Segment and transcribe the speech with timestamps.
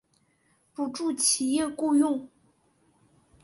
[0.73, 2.27] 补助企业雇用